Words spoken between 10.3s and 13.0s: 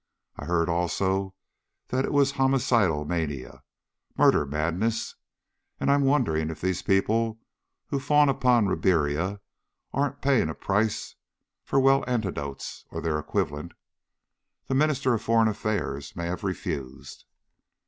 a price for well antidotes, or